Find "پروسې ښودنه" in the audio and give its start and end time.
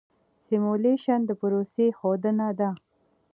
1.41-2.47